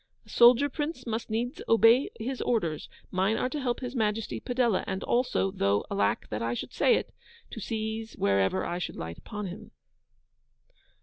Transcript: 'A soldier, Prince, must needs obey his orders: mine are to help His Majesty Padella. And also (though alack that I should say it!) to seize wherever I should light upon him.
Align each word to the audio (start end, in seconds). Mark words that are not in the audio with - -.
'A 0.25 0.29
soldier, 0.29 0.67
Prince, 0.67 1.05
must 1.05 1.29
needs 1.29 1.61
obey 1.69 2.09
his 2.19 2.41
orders: 2.41 2.89
mine 3.11 3.37
are 3.37 3.47
to 3.49 3.61
help 3.61 3.81
His 3.81 3.95
Majesty 3.95 4.39
Padella. 4.39 4.83
And 4.87 5.03
also 5.03 5.51
(though 5.51 5.85
alack 5.91 6.27
that 6.29 6.41
I 6.41 6.55
should 6.55 6.73
say 6.73 6.95
it!) 6.95 7.13
to 7.51 7.61
seize 7.61 8.13
wherever 8.13 8.65
I 8.65 8.79
should 8.79 8.95
light 8.95 9.19
upon 9.19 9.45
him. 9.45 9.69